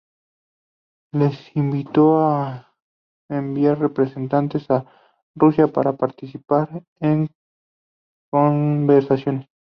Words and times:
Les 1.13 1.51
invitó 1.55 2.05
a 2.25 2.73
enviar 3.29 3.77
representantes 3.77 4.71
a 4.71 4.83
Rusia 5.35 5.67
para 5.67 5.95
participar 5.95 6.67
en 6.99 7.29
conversaciones. 8.31 9.47